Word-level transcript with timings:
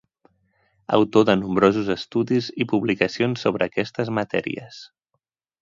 Autor 0.97 1.27
de 1.31 1.35
nombrosos 1.41 1.91
estudis 1.97 2.49
i 2.65 2.69
publicacions 2.73 3.47
sobre 3.47 3.71
aquestes 3.71 4.13
matèries. 4.21 4.85